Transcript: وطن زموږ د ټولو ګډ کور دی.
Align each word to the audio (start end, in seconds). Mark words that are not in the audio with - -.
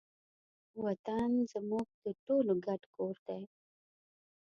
وطن 0.83 1.31
زموږ 1.53 1.87
د 2.03 2.05
ټولو 2.23 2.53
ګډ 2.65 2.81
کور 2.95 3.15
دی. 3.27 3.41